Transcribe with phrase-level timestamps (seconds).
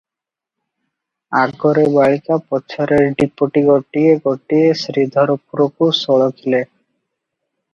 [1.41, 6.65] ଆଗରେ ବାଳିକା, ପଛରେ ଡିପୋଟି ଗୋଟିଏ ଗୋଟିଏ ଶ୍ରୀଧରପୁରକୁ ସଳଖିଲେ।